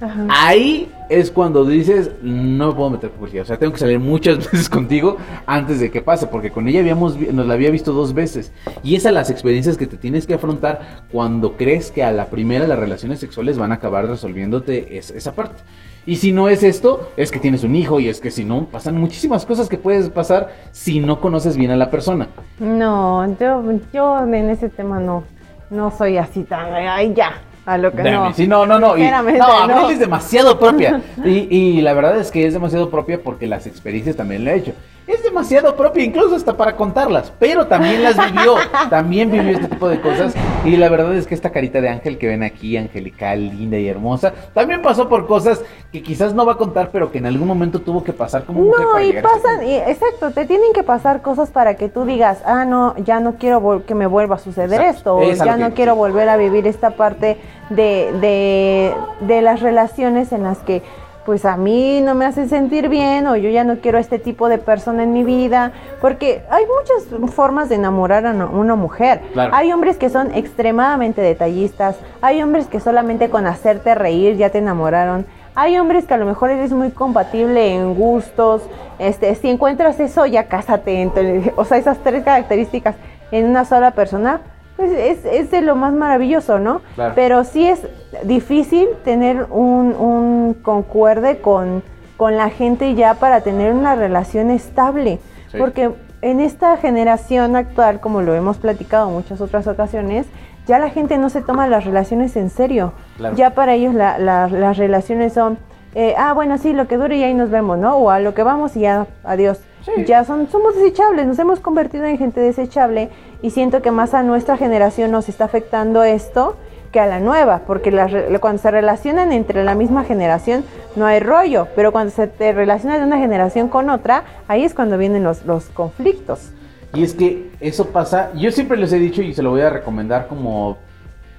[0.00, 0.26] Ajá.
[0.28, 3.42] Ahí es cuando dices, no me puedo meter publicidad.
[3.44, 6.26] O sea, tengo que salir muchas veces contigo antes de que pase.
[6.26, 8.52] Porque con ella habíamos, nos la había visto dos veces.
[8.82, 12.66] Y esas las experiencias que te tienes que afrontar cuando crees que a la primera
[12.66, 15.62] las relaciones sexuales van a acabar resolviéndote es- esa parte.
[16.04, 17.98] Y si no es esto, es que tienes un hijo.
[17.98, 21.70] Y es que si no, pasan muchísimas cosas que puedes pasar si no conoces bien
[21.70, 22.28] a la persona.
[22.60, 25.24] No, yo, yo en ese tema no,
[25.70, 27.32] no soy así tan, ay ya,
[27.66, 28.32] a lo que no.
[28.32, 28.96] sí, no, no, no.
[28.96, 29.90] y- no, Abril no.
[29.90, 31.02] es demasiado propia.
[31.24, 34.58] Y, y la verdad es que es demasiado propia porque las experiencias también la he
[34.58, 34.72] hecho.
[35.06, 37.30] Es demasiado propia, incluso hasta para contarlas.
[37.38, 38.54] Pero también las vivió.
[38.90, 40.34] También vivió este tipo de cosas.
[40.64, 43.88] Y la verdad es que esta carita de ángel que ven aquí, angelical, linda y
[43.88, 47.46] hermosa, también pasó por cosas que quizás no va a contar, pero que en algún
[47.46, 48.80] momento tuvo que pasar como mujer.
[48.84, 52.04] No, para y este pasan, y- exacto, te tienen que pasar cosas para que tú
[52.04, 55.56] digas, ah, no, ya no quiero que me vuelva a suceder Exacto, esto, o ya
[55.56, 57.36] no quiero volver a vivir esta parte
[57.70, 60.82] de, de, de las relaciones en las que
[61.26, 64.48] pues a mí no me hace sentir bien o yo ya no quiero este tipo
[64.48, 69.20] de persona en mi vida, porque hay muchas formas de enamorar a una- una mujer.
[69.32, 69.52] Claro.
[69.54, 74.58] Hay hombres que son extremadamente detallistas, hay hombres que solamente con hacerte reír ya te
[74.58, 75.26] enamoraron.
[75.56, 78.62] Hay hombres que a lo mejor eres muy compatible en gustos,
[78.98, 81.02] este, si encuentras eso, ya cásate.
[81.02, 82.94] Entonces, o sea, esas tres características
[83.32, 84.40] en una sola persona,
[84.76, 86.80] pues es, es de lo más maravilloso, ¿no?
[86.94, 87.12] Claro.
[87.14, 87.80] Pero sí es
[88.24, 91.82] difícil tener un, un concuerde con,
[92.16, 95.18] con la gente ya para tener una relación estable.
[95.50, 95.58] Sí.
[95.58, 95.90] Porque
[96.22, 100.26] en esta generación actual, como lo hemos platicado en muchas otras ocasiones,
[100.66, 102.92] ya la gente no se toma las relaciones en serio.
[103.16, 103.36] Claro.
[103.36, 105.58] Ya para ellos la- la- las relaciones son,
[105.94, 107.96] eh, ah, bueno, sí, lo que dure y ahí nos vemos, ¿no?
[107.96, 109.60] O a lo que vamos y ya, adiós.
[110.06, 113.10] Ya son, somos desechables, nos hemos convertido en gente desechable
[113.42, 116.56] y siento que más a nuestra generación nos está afectando esto
[116.92, 121.20] que a la nueva, porque re- cuando se relacionan entre la misma generación no hay
[121.20, 125.22] rollo, pero cuando se te relaciona de una generación con otra, ahí es cuando vienen
[125.22, 126.52] los, los conflictos.
[126.94, 129.70] Y es que eso pasa, yo siempre les he dicho y se lo voy a
[129.70, 130.78] recomendar como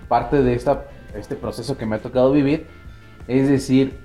[0.08, 0.84] parte de esta,
[1.16, 2.68] este proceso que me ha tocado vivir,
[3.28, 3.98] es decir,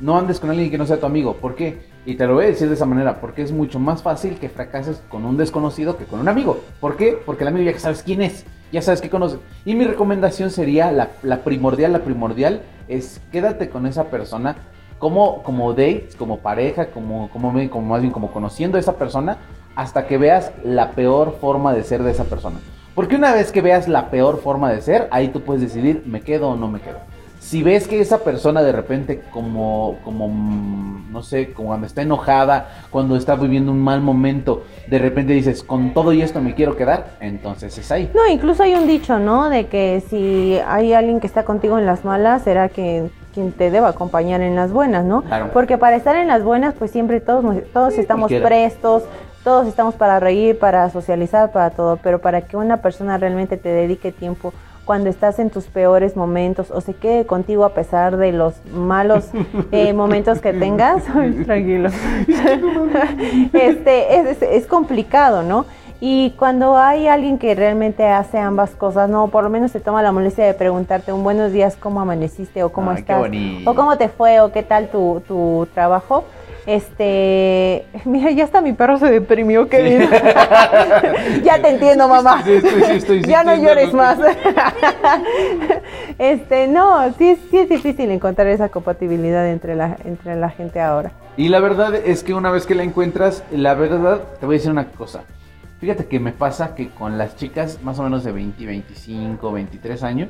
[0.00, 1.34] no andes con alguien que no sea tu amigo.
[1.34, 1.93] ¿Por qué?
[2.06, 4.50] Y te lo voy a decir de esa manera, porque es mucho más fácil que
[4.50, 6.60] fracases con un desconocido que con un amigo.
[6.78, 7.18] ¿Por qué?
[7.24, 9.38] Porque el amigo ya sabes quién es, ya sabes que conoce.
[9.64, 11.08] Y mi recomendación sería, la,
[11.44, 14.56] primordial, la primordial, es quédate con esa persona
[14.98, 19.38] como, como date, como pareja, como, como, como más bien como conociendo a esa persona,
[19.74, 22.58] hasta que veas la peor forma de ser de esa persona.
[22.94, 26.20] Porque una vez que veas la peor forma de ser, ahí tú puedes decidir, me
[26.20, 26.98] quedo o no me quedo.
[27.44, 30.28] Si ves que esa persona de repente como, como,
[31.10, 35.62] no sé, como cuando está enojada, cuando está viviendo un mal momento, de repente dices,
[35.62, 38.10] con todo y esto me quiero quedar, entonces es ahí.
[38.14, 39.50] No, incluso hay un dicho, ¿no?
[39.50, 43.70] De que si hay alguien que está contigo en las malas, será que quien te
[43.70, 45.20] deba acompañar en las buenas, ¿no?
[45.20, 45.50] Claro.
[45.52, 48.46] Porque para estar en las buenas, pues siempre todos, todos estamos cualquiera.
[48.46, 49.02] prestos,
[49.44, 53.68] todos estamos para reír, para socializar, para todo, pero para que una persona realmente te
[53.68, 54.54] dedique tiempo
[54.84, 59.30] cuando estás en tus peores momentos o se quede contigo a pesar de los malos
[59.72, 61.04] eh, momentos que tengas,
[61.44, 61.88] tranquilo,
[63.52, 65.64] este, es, es- es complicado, ¿no?
[66.00, 70.02] Y cuando hay alguien que realmente hace ambas cosas, no, por lo menos se toma
[70.02, 73.30] la molestia de preguntarte un buenos días, cómo amaneciste o cómo Ay, estás,
[73.64, 76.24] o cómo te fue o qué tal tu, tu trabajo.
[76.66, 80.10] Este, mira, ya hasta mi perro se deprimió, qué bien.
[81.44, 82.42] ya te entiendo, mamá.
[82.42, 84.18] Sí, sí, sí, estoy ya no llores lo que- más.
[86.18, 91.12] este, no, sí, sí es difícil encontrar esa compatibilidad entre la, entre la gente ahora.
[91.36, 94.58] Y la verdad es que una vez que la encuentras, la verdad, te voy a
[94.58, 95.22] decir una cosa.
[95.80, 100.02] Fíjate que me pasa que con las chicas más o menos de 20, 25, 23
[100.02, 100.28] años,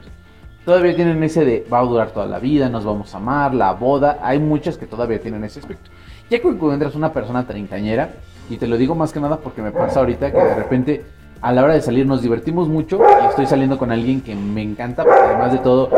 [0.65, 3.73] todavía tienen ese de va a durar toda la vida, nos vamos a amar, la
[3.73, 4.19] boda.
[4.23, 5.91] Hay muchas que todavía tienen ese aspecto.
[6.31, 8.11] Ya que encuentras una persona treintañera,
[8.49, 11.05] y te lo digo más que nada porque me pasa ahorita que de repente
[11.41, 14.63] a la hora de salir nos divertimos mucho y estoy saliendo con alguien que me
[14.63, 15.91] encanta, porque además de todo,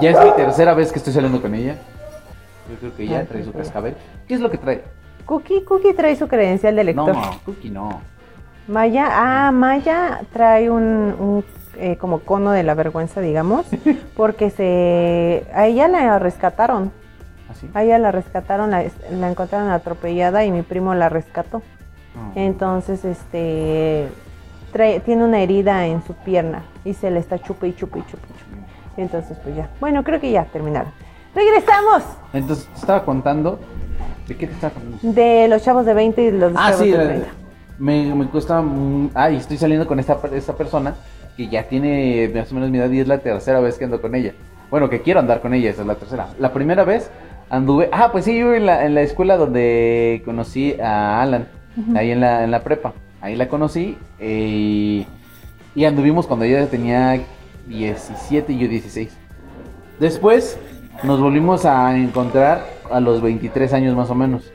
[0.00, 1.76] ya es mi tercera vez que estoy saliendo con ella.
[2.70, 3.94] Yo creo que ya trae su cascabel.
[4.26, 4.82] ¿Qué es lo que trae?
[5.26, 7.14] Cookie, Cookie trae su credencial de lector.
[7.14, 8.00] No, Cookie no.
[8.68, 11.44] Maya, ah, Maya trae un, un,
[11.78, 13.66] eh, como cono de la vergüenza, digamos,
[14.16, 16.90] porque se, a ella la rescataron,
[17.50, 17.68] ¿Así?
[17.74, 21.62] a ella la rescataron, la, la encontraron atropellada y mi primo la rescató.
[22.14, 22.32] No.
[22.34, 24.08] Entonces, este,
[24.72, 28.02] trae- tiene una herida en su pierna y se le está chupe y chupe y
[28.02, 29.00] chupe y chupe.
[29.02, 29.68] Entonces, pues ya.
[29.80, 30.90] Bueno, creo que ya terminaron.
[31.34, 33.58] Regresamos Entonces, te estaba contando.
[34.26, 34.98] ¿De qué te estaba contando?
[35.02, 37.28] de los chavos de 20 y los Ah, chavos sí, de la- 30.
[37.78, 38.60] me, me cuesta.
[38.62, 40.94] mm, Ah, y estoy saliendo con esta, esta persona
[41.36, 44.00] que ya tiene más o menos mi edad y es la tercera vez que ando
[44.00, 44.32] con ella.
[44.70, 46.28] Bueno, que quiero andar con ella, esa es la tercera.
[46.40, 47.10] La primera vez
[47.50, 47.88] anduve.
[47.92, 51.48] Ah, pues sí, yo en la, en la escuela donde conocí a Alan,
[51.94, 52.92] ahí en la, en la prepa.
[53.20, 55.06] Ahí la conocí eh,
[55.74, 57.20] y anduvimos cuando ella tenía
[57.66, 59.16] 17 y yo 16.
[59.98, 60.58] Después
[61.02, 64.52] nos volvimos a encontrar a los 23 años más o menos.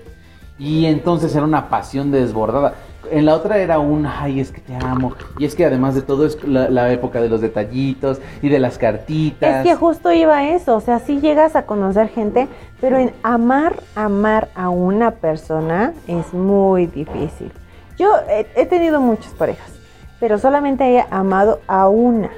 [0.58, 2.76] Y entonces era una pasión desbordada.
[3.10, 5.14] En la otra era un, ay, es que te amo.
[5.40, 8.78] Y es que además de todo es la, época de los detallitos y de las
[8.78, 9.66] cartitas.
[9.66, 12.48] Es que justo iba eso, o sea, sí llegas a conocer gente,
[12.80, 17.52] pero en amar, amar a una persona es muy difícil.
[17.98, 19.72] Yo he, he tenido muchas parejas,
[20.20, 22.30] pero solamente he amado a una.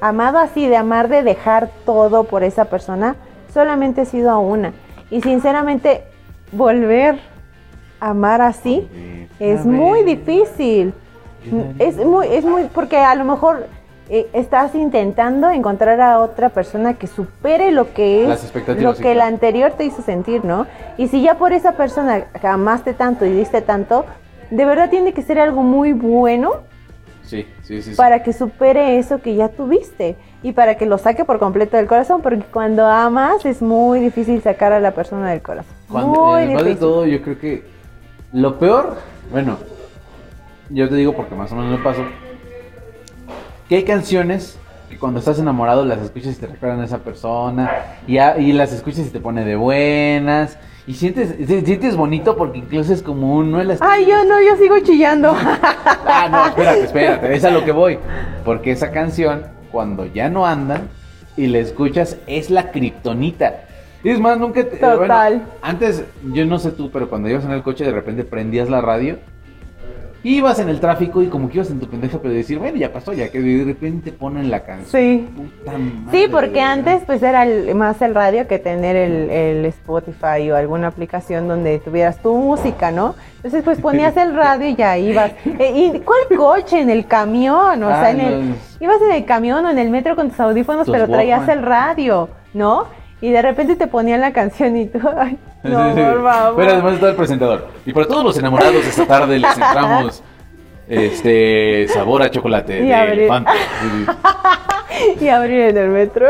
[0.00, 3.16] Amado así, de amar, de dejar todo por esa persona,
[3.52, 4.72] solamente he sido a una.
[5.10, 6.04] Y sinceramente,
[6.52, 7.33] volver
[8.00, 8.88] amar así
[9.38, 10.92] es muy difícil.
[11.78, 13.66] Es muy, es muy, porque a lo mejor
[14.08, 19.26] eh, estás intentando encontrar a otra persona que supere lo que es lo que la
[19.26, 20.66] anterior te hizo sentir, ¿no?
[20.96, 24.04] Y si ya por esa persona amaste tanto y diste tanto,
[24.50, 26.62] de verdad tiene que ser algo muy bueno
[27.22, 27.94] Sí, sí, sí.
[27.94, 31.86] para que supere eso que ya tuviste y para que lo saque por completo del
[31.86, 35.74] corazón, porque cuando amas es muy difícil sacar a la persona del corazón.
[35.90, 37.62] Cuando, muy además de todo, yo creo que
[38.34, 38.96] lo peor,
[39.30, 39.56] bueno,
[40.68, 42.02] yo te digo porque más o menos me pasó,
[43.68, 44.58] que hay canciones
[44.90, 47.70] que cuando estás enamorado las escuchas y te recuerdan a esa persona,
[48.06, 52.36] y, a- y las escuchas y te pone de buenas, y sientes, si- sientes bonito
[52.36, 55.34] porque incluso es como un, no es la Ay, yo no, yo sigo chillando.
[56.06, 57.98] Ah, no, espérate, espérate, es a lo que voy.
[58.44, 59.42] Porque esa canción,
[59.72, 60.88] cuando ya no andan
[61.36, 63.62] y la escuchas, es la kriptonita.
[64.04, 64.76] Es más, nunca te.
[64.76, 64.98] Total.
[65.38, 68.68] bueno, antes, yo no sé tú, pero cuando ibas en el coche, de repente prendías
[68.70, 69.16] la radio.
[70.26, 72.90] Ibas en el tráfico y como que ibas en tu pendeja, pero decir, bueno, ya
[72.90, 74.88] pasó, ya que de repente ponen la canción.
[74.90, 75.28] Sí.
[75.36, 76.72] Puta madre, Sí, porque ¿verdad?
[76.72, 81.46] antes pues era el- más el radio que tener el, el Spotify o alguna aplicación
[81.46, 83.14] donde tuvieras tu música, ¿no?
[83.36, 85.32] Entonces pues ponías el radio y ya ibas.
[85.44, 86.80] Eh, ¿Y cuál coche?
[86.80, 88.56] En el camión, o sea, Ah, en el, no.
[88.80, 91.60] ibas en el camión o en el metro con tus audífonos, Tus pero traías el
[91.62, 92.86] radio, ¿no?
[93.24, 96.02] Y de repente te ponían la canción y tú, ay, no, Sí, sí.
[96.04, 96.56] por favor.
[96.56, 97.68] Pero además está el presentador.
[97.86, 100.22] Y para todos los enamorados esta tarde les entramos
[100.86, 103.30] este sabor a chocolate Y de abrir.
[103.80, 104.06] Sí, sí.
[105.24, 106.26] y abrir en el metro.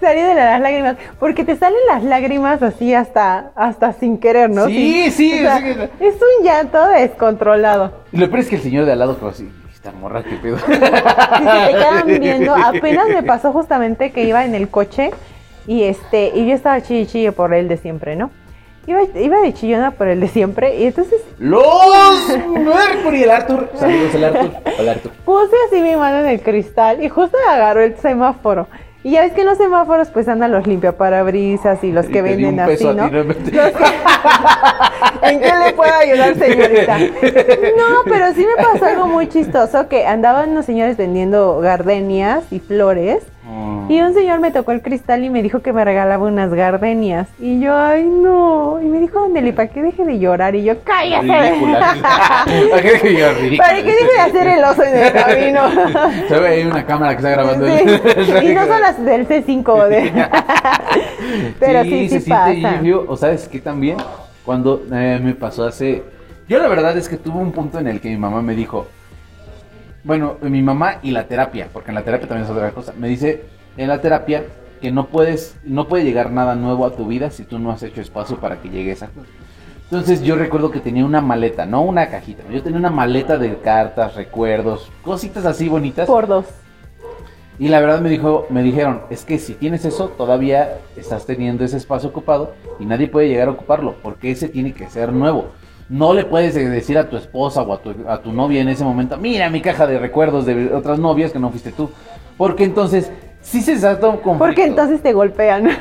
[0.00, 4.64] Salí de las lágrimas, porque te salen las lágrimas así hasta, hasta sin querer, ¿no?
[4.66, 5.76] Sí, Sin- sí, o sea, sí.
[6.00, 7.92] Es un llanto descontrolado.
[8.10, 10.36] Y lo peor es que el señor de al lado, como así, esta morra, qué
[10.36, 10.56] pedo.
[10.68, 12.54] Y se te quedan viendo.
[12.54, 15.10] Apenas me pasó justamente que iba en el coche
[15.66, 18.30] y este y yo estaba chille chille por el de siempre, ¿no?
[18.86, 21.64] Iba, iba de chillona por el de siempre y entonces Los
[22.48, 23.70] Mercury, el Arthur.
[23.78, 24.50] Saludos, el Arthur.
[24.78, 25.12] Hola, Arthur.
[25.24, 28.66] puse así mi mano en el cristal y justo agarró el semáforo.
[29.02, 32.22] Y ya ves que en los semáforos pues andan los limpiaparabrisas y los Y que
[32.22, 32.92] di venden así, ¿no?
[33.08, 33.22] ¿no?
[33.22, 33.84] Los que-
[35.22, 36.98] ¿En qué le puedo ayudar, señorita?
[36.98, 42.60] No, pero sí me pasó algo muy chistoso que andaban unos señores vendiendo gardenias y
[42.60, 43.22] flores.
[43.88, 47.28] Y un señor me tocó el cristal y me dijo que me regalaba unas gardenias
[47.38, 50.54] y yo, ay no, y me dijo, ándale, ¿para qué deje de llorar?
[50.54, 51.26] Y yo, cállate.
[52.70, 53.64] ¿Para qué dije yo ridícula?
[53.68, 55.60] ¿Para qué deje de hacer el oso en el camino?
[56.28, 57.66] Se ve ahí una cámara que está grabando.
[57.66, 57.88] el-
[58.24, 60.28] Sí, Y no son las del C5 de...
[61.60, 62.52] Pero sí, sí, se pasa.
[62.52, 63.04] siente feo.
[63.08, 63.96] O sabes que también
[64.44, 66.02] cuando eh, me pasó hace.
[66.48, 68.86] Yo la verdad es que tuve un punto en el que mi mamá me dijo.
[70.04, 72.92] Bueno, mi mamá y la terapia, porque en la terapia también es otra cosa.
[72.92, 73.44] Me dice
[73.78, 74.44] en la terapia
[74.82, 77.82] que no puedes, no puede llegar nada nuevo a tu vida si tú no has
[77.82, 79.28] hecho espacio para que llegue esa cosa.
[79.84, 83.56] Entonces yo recuerdo que tenía una maleta, no una cajita, yo tenía una maleta de
[83.58, 86.06] cartas, recuerdos, cositas así bonitas.
[86.06, 86.46] Por dos.
[87.58, 91.64] Y la verdad me dijo, me dijeron, es que si tienes eso, todavía estás teniendo
[91.64, 95.52] ese espacio ocupado y nadie puede llegar a ocuparlo, porque ese tiene que ser nuevo.
[95.88, 98.84] No le puedes decir a tu esposa o a tu, a tu novia en ese
[98.84, 101.90] momento, mira mi caja de recuerdos de otras novias que no fuiste tú.
[102.38, 104.38] Porque entonces, sí se salta un conflicto.
[104.38, 105.68] Porque entonces te golpean.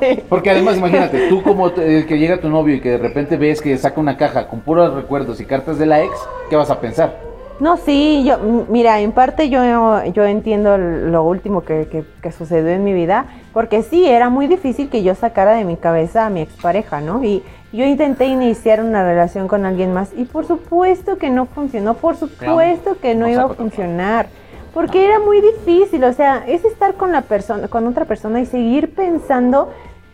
[0.00, 0.20] Sí.
[0.28, 3.60] Porque además, imagínate, tú como te- que llega tu novio y que de repente ves
[3.60, 6.12] que saca una caja con puros recuerdos y cartas de la ex,
[6.48, 7.16] ¿qué vas a pensar?
[7.60, 9.60] No, sí, yo, mira, en parte yo,
[10.12, 14.46] yo entiendo lo último que, que- que sucedió en mi vida, porque sí, era muy
[14.46, 17.24] difícil que yo sacara de mi cabeza a mi expareja, ¿no?
[17.24, 17.42] Y
[17.72, 22.14] yo intenté iniciar una relación con alguien más y por supuesto que no funcionó, por
[22.16, 24.26] supuesto que no No iba a funcionar,
[24.72, 28.46] porque era muy difícil, o sea, es estar con la persona, con otra persona y
[28.46, 29.70] seguir pensando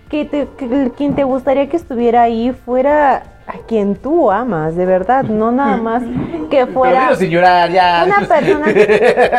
[0.08, 4.86] que, te- que quien te gustaría que estuviera ahí fuera a quien tú amas, de
[4.86, 6.02] verdad, no nada más
[6.50, 8.04] que fuera Pero sin llorar, ya.
[8.06, 8.66] una persona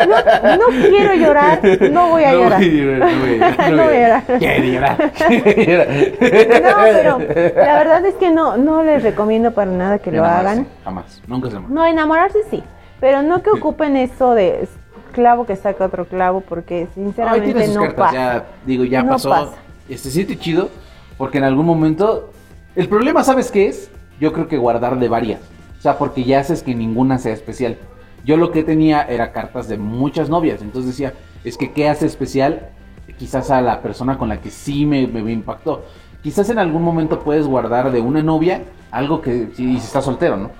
[0.06, 2.60] no, no quiero llorar, no voy a No llorar.
[2.60, 4.22] voy a llorar, no voy a llorar, No voy a llorar.
[4.38, 5.12] Quiero llorar.
[5.54, 5.84] quiero
[6.70, 7.18] No, pero
[7.56, 10.66] la verdad es que no, no les recomiendo para nada que lo hagan.
[10.84, 11.58] Jamás, nunca se.
[11.60, 12.62] No, enamorarse sí,
[13.00, 14.68] pero no que ocupen eso de
[15.12, 18.12] clavo que saca otro clavo, porque sinceramente no cartas, pasa.
[18.14, 19.30] ya, digo, ya No pasó.
[19.30, 19.52] pasa.
[19.88, 20.68] Este, siente chido,
[21.18, 22.30] porque en algún momento.
[22.74, 23.90] El problema, ¿sabes qué es?
[24.20, 25.40] Yo creo que guardarle varias.
[25.78, 27.76] O sea, porque ya haces que ninguna sea especial.
[28.24, 30.62] Yo lo que tenía era cartas de muchas novias.
[30.62, 31.12] Entonces decía,
[31.44, 32.70] es que ¿qué hace especial?
[33.18, 35.84] Quizás a la persona con la que sí me, me impactó.
[36.22, 39.50] Quizás en algún momento puedes guardar de una novia algo que.
[39.52, 40.50] Y si estás soltero, ¿no?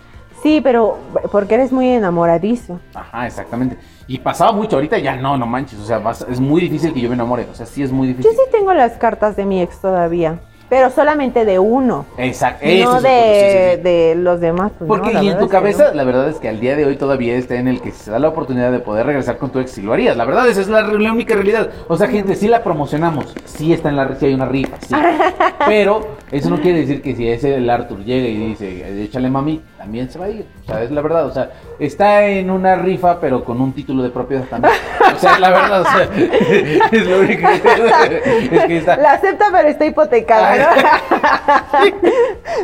[0.42, 0.98] Sí, pero
[1.32, 2.78] porque eres muy enamoradizo.
[2.94, 3.78] Ajá, exactamente.
[4.06, 5.80] Y pasaba mucho, ahorita ya no, no manches.
[5.80, 7.48] O sea, vas- es muy difícil que yo me enamore.
[7.50, 8.32] O sea, sí es muy Yo difícil.
[8.32, 10.38] sí tengo las cartas de mi ex todavía.
[10.68, 12.06] Pero solamente de uno.
[12.18, 12.66] Exacto.
[12.66, 13.82] no de, punto, sí, sí, sí.
[13.82, 14.72] de los demás.
[14.78, 15.94] Pues Porque no, y en tu cabeza, no.
[15.94, 18.18] la verdad es que al día de hoy todavía está en el que se da
[18.18, 20.16] la oportunidad de poder regresar con tu ex y lo harías.
[20.16, 21.70] La verdad, esa es la, la única realidad.
[21.88, 24.94] O sea, gente, sí la promocionamos, sí está en la sí hay una rifa, sí.
[25.66, 29.60] Pero eso no quiere decir que si ese el Arthur llega y dice, échale mami,
[29.76, 30.46] también se va a ir.
[30.66, 31.26] O sea, es la verdad.
[31.26, 34.74] O sea, está en una rifa, pero con un título de propiedad también.
[35.14, 36.08] O sea, la verdad, o sea,
[36.90, 38.96] es lo único que es que está.
[38.96, 40.66] La acepta, pero está hipotecada, ¿no?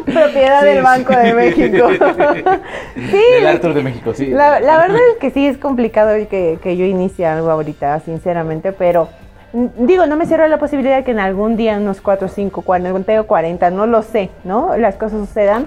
[0.12, 1.18] Propiedad Sí, del Banco sí.
[1.20, 1.88] de México.
[2.96, 3.22] sí.
[3.34, 4.26] Del Arthur de México, sí.
[4.26, 8.72] La, la verdad es que sí es complicado que, que yo inicie algo ahorita, sinceramente,
[8.72, 9.08] pero
[9.52, 13.22] digo, no me cierro la posibilidad de que en algún día, unos 4, 5, 40,
[13.24, 14.76] 40, no lo sé, ¿no?
[14.76, 15.66] Las cosas sucedan.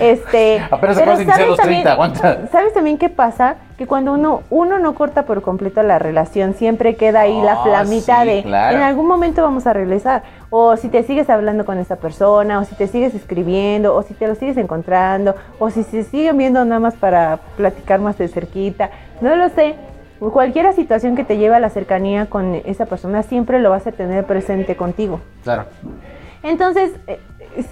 [0.00, 2.38] Este, Apenas pero ¿sabes los 30, también- aguanta.
[2.52, 3.56] ¿Sabes también qué pasa?
[3.76, 7.62] Que cuando uno, uno no corta por completo la relación, siempre queda ahí la Ah,
[7.64, 8.76] flamita sí, de claro.
[8.76, 10.22] en algún momento vamos a regresar.
[10.50, 14.14] O si te sigues hablando con esa persona, o si te sigues escribiendo, o si
[14.14, 18.28] te lo sigues encontrando, o si se siguen viendo nada más para platicar más de
[18.28, 18.90] cerquita.
[19.20, 19.74] No lo sé.
[20.32, 23.92] Cualquier situación que te lleve a la cercanía con esa persona siempre lo vas a
[23.92, 25.20] tener presente contigo.
[25.42, 25.64] Claro.
[26.42, 27.20] Entonces, eh,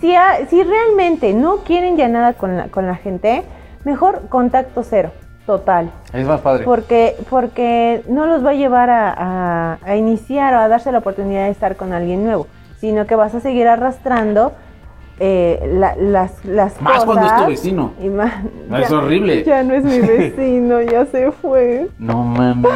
[0.01, 3.43] si, a- si realmente no quieren ya nada con la, con la gente,
[3.85, 5.11] mejor contacto cero,
[5.47, 5.91] total.
[6.13, 6.65] Es más padre.
[6.65, 10.99] Porque, porque no los va a llevar a, a- a iniciar o a darse la
[10.99, 12.47] oportunidad de estar con alguien nuevo,
[12.79, 14.53] sino que vas a seguir arrastrando
[15.21, 17.05] eh, la- las, las Más cosas.
[17.05, 17.93] cuando es tu vecino.
[18.03, 19.45] y más- No, es horrible.
[19.45, 21.89] Ya no es mi vecino, ya se fue.
[21.99, 22.71] No mames.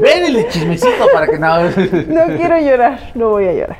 [0.00, 1.48] Ven el chismecito para que no.
[2.08, 3.76] No quiero llorar, no voy a llorar.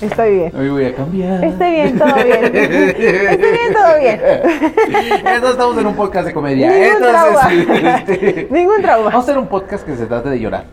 [0.00, 0.52] Estoy bien.
[0.56, 1.44] Hoy voy a cambiar.
[1.44, 2.44] Estoy bien, todo bien.
[2.56, 4.20] Estoy bien, todo bien.
[5.26, 6.70] Entonces estamos en un podcast de comedia.
[6.70, 7.88] Ningún Entonces, trauma.
[7.98, 9.04] este, Ningún trauma.
[9.10, 10.64] vamos a hacer un podcast que se trate de llorar.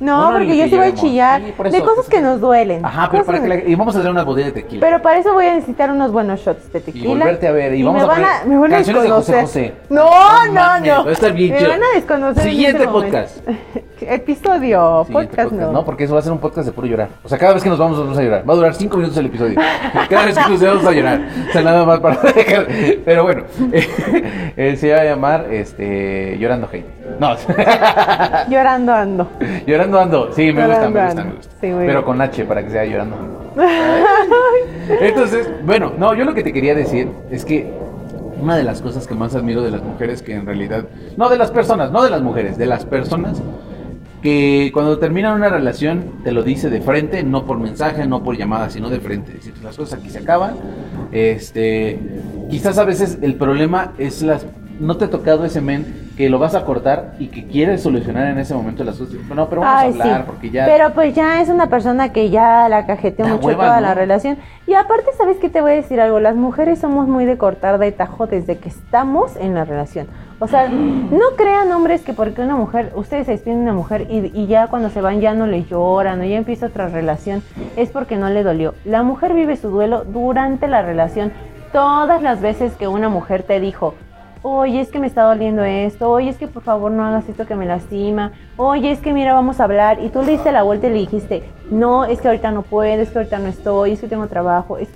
[0.00, 2.84] No, porque yo sí voy a chillar Sí, de cosas que nos duelen.
[2.84, 4.80] Ajá, pero para que la- y vamos a hacer una botella de tequila.
[4.84, 7.04] Pero para eso voy a necesitar unos buenos shots de tequila.
[7.04, 7.74] y volverte a ver.
[7.74, 9.72] Y, vamos me a van poner a, me van a canciones de José desconocer.
[9.72, 9.86] José.
[9.90, 11.04] No, no, mames, no.
[11.04, 12.42] Va a estar bien Me van a desconocer.
[12.44, 13.38] en Siguiente podcast.
[14.00, 15.84] Episodio, Siguiente podcast, no.
[15.84, 17.08] Porque eso va a ser un podcast de puro llorar.
[17.22, 18.48] O sea, cada vez que nos vamos, vamos a llorar.
[18.48, 19.58] Va a durar cinco minutos el episodio.
[20.10, 21.20] Cada vez que nos vamos a llorar.
[21.48, 22.66] O sea, nada más para dejar.
[23.04, 23.44] Pero bueno,
[24.56, 26.84] eh, se va a llamar este, Llorando Hate.
[27.18, 27.36] No,
[28.50, 29.28] Llorando ando.
[29.66, 30.32] Llorando Ando.
[30.32, 31.54] Sí, me gusta, me Llorando gusta, me gusta.
[31.60, 32.04] Sí, muy Pero bien.
[32.04, 33.52] con H para que sea Llorando Ando.
[35.00, 37.72] Entonces, bueno, no, yo lo que te quería decir es que
[38.40, 40.84] una de las cosas que más admiro de las mujeres que en realidad,
[41.16, 43.40] no de las personas, no de las mujeres, de las personas
[44.22, 48.36] que cuando terminan una relación te lo dice de frente, no por mensaje, no por
[48.36, 49.32] llamada, sino de frente.
[49.32, 50.54] Es decir, las cosas aquí se acaban.
[51.12, 51.98] Este,
[52.50, 54.46] quizás a veces el problema es las
[54.80, 58.28] no te ha tocado ese men que lo vas a cortar y que quieres solucionar
[58.28, 59.14] en ese momento las cosas.
[59.34, 60.24] No, pero vamos Ay, a hablar sí.
[60.26, 63.76] porque ya Pero pues ya es una persona que ya la cajeteó mucho hueva, toda
[63.76, 63.88] ¿no?
[63.88, 64.38] la relación.
[64.66, 66.20] Y aparte, ¿sabes qué te voy a decir algo?
[66.20, 70.06] Las mujeres somos muy de cortar de tajo desde que estamos en la relación.
[70.38, 74.06] O sea, no crean hombres que porque una mujer, ustedes se despiden de una mujer
[74.10, 77.42] y, y ya cuando se van ya no le lloran o ya empieza otra relación,
[77.76, 78.74] es porque no le dolió.
[78.84, 81.32] La mujer vive su duelo durante la relación.
[81.72, 83.94] Todas las veces que una mujer te dijo,
[84.46, 87.46] oye, es que me está doliendo esto, oye, es que por favor no hagas esto
[87.46, 90.62] que me lastima, oye, es que mira, vamos a hablar, y tú le diste la
[90.62, 93.92] vuelta y le dijiste, no, es que ahorita no puedo, es que ahorita no estoy,
[93.92, 94.88] es que tengo trabajo, es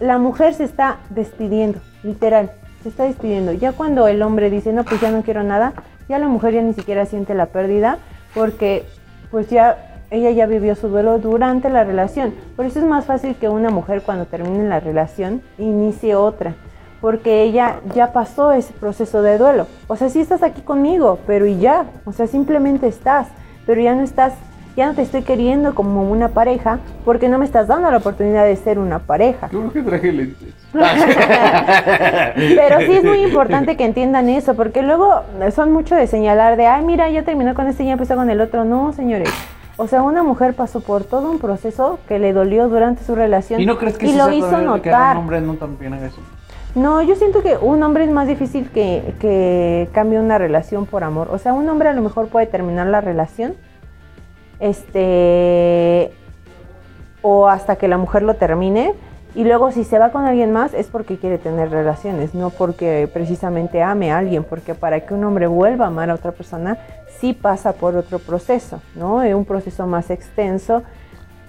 [0.00, 3.52] la mujer se está despidiendo, literal, se está despidiendo.
[3.52, 5.72] Ya cuando el hombre dice, no, pues ya no quiero nada,
[6.08, 7.98] ya la mujer ya ni siquiera siente la pérdida,
[8.34, 8.84] porque
[9.30, 12.34] pues ya ella ya vivió su duelo durante la relación.
[12.56, 16.54] Por eso es más fácil que una mujer cuando termine la relación inicie otra
[17.00, 19.66] porque ella ya pasó ese proceso de duelo.
[19.86, 23.28] O sea, sí estás aquí conmigo, pero y ya, o sea, simplemente estás,
[23.66, 24.34] pero ya no estás,
[24.76, 28.44] ya no te estoy queriendo como una pareja, porque no me estás dando la oportunidad
[28.44, 29.48] de ser una pareja.
[29.48, 30.54] Creo que traje lentes.
[32.34, 35.22] Pero sí es muy importante que entiendan eso, porque luego
[35.54, 38.40] son mucho de señalar de, ay, mira, ya terminó con este, ya empezó con el
[38.40, 38.64] otro.
[38.64, 39.30] No, señores.
[39.76, 43.60] O sea, una mujer pasó por todo un proceso que le dolió durante su relación
[43.60, 45.16] ¿Y no crees que y lo hizo probable que un notar.
[45.16, 46.20] hombre no también haga eso?
[46.74, 51.02] No, yo siento que un hombre es más difícil que, que cambie una relación por
[51.02, 51.28] amor.
[51.30, 53.54] O sea, un hombre a lo mejor puede terminar la relación,
[54.60, 56.12] este,
[57.22, 58.94] o hasta que la mujer lo termine,
[59.34, 63.08] y luego si se va con alguien más es porque quiere tener relaciones, no porque
[63.12, 66.78] precisamente ame a alguien, porque para que un hombre vuelva a amar a otra persona,
[67.18, 69.22] sí pasa por otro proceso, ¿no?
[69.22, 70.82] Es un proceso más extenso,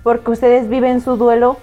[0.04, 1.58] porque ustedes viven su duelo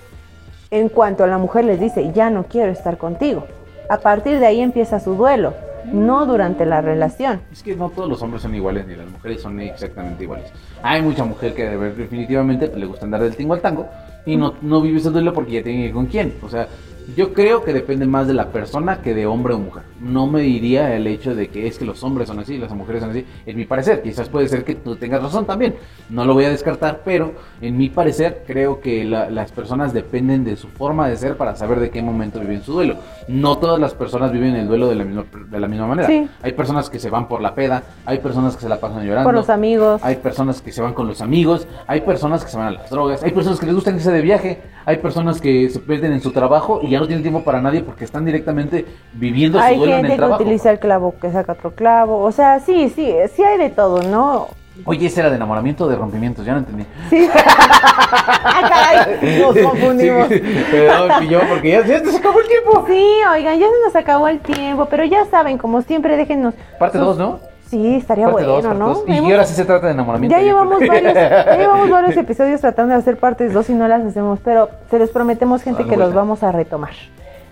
[0.71, 3.47] en cuanto a la mujer les dice, ya no quiero estar contigo.
[3.89, 5.55] A partir de ahí empieza su duelo,
[5.93, 7.41] no durante la relación.
[7.53, 10.51] Es que no todos los hombres son iguales ni las mujeres son exactamente iguales.
[10.83, 13.89] Hay mucha mujer que definitivamente le gusta andar del tingo al tango
[14.25, 16.35] Y no, no vives el duelo porque ya tiene con quién.
[16.43, 16.67] O sea,
[17.15, 19.85] yo creo que depende más de la persona que de hombre o mujer.
[20.01, 22.73] No me diría el hecho de que es que los hombres son así y las
[22.73, 23.25] mujeres son así.
[23.47, 25.77] En mi parecer, quizás puede ser que tú tengas razón también.
[26.11, 30.45] No lo voy a descartar, pero en mi parecer creo que la- las personas dependen
[30.45, 32.97] de su forma de ser para saber de qué momento viven su duelo.
[33.29, 36.09] No todas las personas viven el duelo de la misma, de la misma manera.
[36.09, 36.29] Sí.
[36.43, 39.29] Hay personas que se van por la peda, hay personas que se la pasan llorando.
[39.29, 40.01] Por los amigos.
[40.05, 42.91] Hay personas que se van con los amigos, hay personas que se van a las
[42.91, 46.21] drogas, hay personas que les gusta irse de viaje, hay personas que se pierden en
[46.21, 49.77] su trabajo y ya no tienen tiempo para nadie porque están directamente viviendo su Hay
[49.77, 50.43] duelo en gente el que trabajo.
[50.43, 52.23] utiliza el clavo que saca otro clavo.
[52.23, 54.49] O sea, sí, sí, sí hay de todo, ¿no?
[54.85, 56.85] Oye, ese era de enamoramiento o de rompimientos, ya no entendí.
[57.11, 57.29] Sí.
[57.35, 60.29] ah, caray, nos confundimos.
[60.29, 62.85] Sí, perdón, yo, porque ya, ya se acabó el tiempo.
[62.87, 66.55] Sí, oigan, ya se nos acabó el tiempo, pero ya saben, como siempre, déjenos.
[66.79, 67.41] Parte sus- 2, ¿no?
[67.69, 68.89] Sí, estaría Parte bueno, dos, ¿no?
[68.95, 69.05] dos.
[69.09, 70.37] Y ahora sí se trata de enamoramiento.
[70.37, 74.05] Ya llevamos, varios, ya llevamos varios episodios tratando de hacer partes 2 y no las
[74.05, 76.93] hacemos, pero se les prometemos, gente, que los vamos a retomar.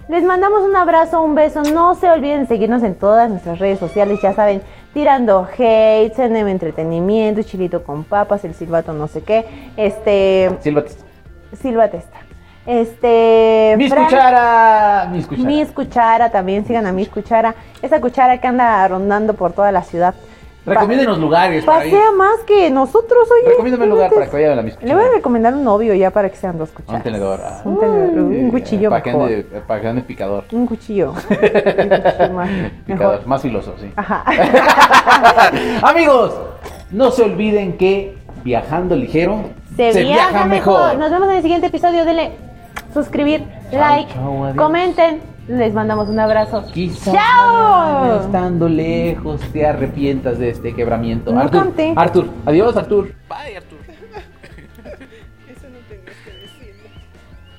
[0.09, 1.62] Les mandamos un abrazo, un beso.
[1.62, 4.62] No se olviden de seguirnos en todas nuestras redes sociales, ya saben,
[4.93, 9.47] tirando hate, CNM Entretenimiento, Chilito con Papas, el Silbato no sé qué,
[9.77, 10.93] este, Silvate.
[11.61, 12.19] Silva Testa.
[12.67, 13.75] Este.
[13.77, 15.09] Mis Fran- cuchara.
[15.12, 15.47] Mis cuchara.
[15.49, 17.55] Miss Cuchara, también sigan a Miss Cuchara.
[17.83, 20.15] Esa cuchara que anda rondando por toda la ciudad.
[20.67, 21.93] Recomiéndenos lugares Pa- para ir.
[21.93, 23.51] Pasea más que nosotros, oye.
[23.51, 25.93] Recomiéndame un lugar para que vayan a la mis Le voy a recomendar un novio
[25.93, 26.97] ya para que sean dos cucharas.
[26.97, 27.41] Un tenedor.
[27.45, 27.61] ah.
[27.67, 29.29] Un, tenedor, un cuchillo Para que mejor.
[29.29, 30.45] ande, para que ande picador.
[30.53, 31.11] Un cuchillo.
[31.29, 32.49] Un cuchillo más,
[32.87, 33.27] Picador, mejor.
[33.27, 33.93] más filoso, sí.
[33.95, 34.25] Ajá.
[35.83, 36.33] Amigos,
[36.93, 39.41] no se olviden que viajando ligero
[39.77, 40.97] Se, viaja, mejor.
[40.97, 42.05] Nos vemos en el siguiente episodio.
[42.07, 42.33] Denle
[42.95, 44.12] suscribir, like,
[44.57, 45.20] comenten.
[45.47, 46.64] Les mandamos un abrazo.
[46.72, 48.20] Quizá ¡Chao!
[48.20, 51.32] estando lejos te arrepientas de este quebramiento.
[51.32, 51.70] No Artur.
[51.97, 53.12] Artur, adiós Artur.
[53.28, 53.74] Bye, Arturo.